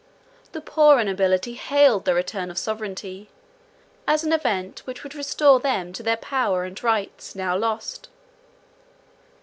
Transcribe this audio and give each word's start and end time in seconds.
The 0.53 0.61
poorer 0.61 1.03
nobility 1.03 1.53
hailed 1.53 2.05
the 2.05 2.15
return 2.15 2.49
of 2.49 2.57
sovereignty, 2.57 3.29
as 4.07 4.23
an 4.23 4.33
event 4.33 4.79
which 4.85 5.03
would 5.03 5.13
restore 5.13 5.59
them 5.59 5.93
to 5.93 6.01
their 6.01 6.17
power 6.17 6.63
and 6.63 6.83
rights, 6.83 7.35
now 7.35 7.55
lost. 7.55 8.09